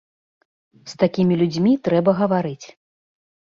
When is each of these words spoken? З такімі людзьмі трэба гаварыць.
З 0.93 0.97
такімі 1.03 1.37
людзьмі 1.43 1.73
трэба 1.89 2.11
гаварыць. 2.23 2.67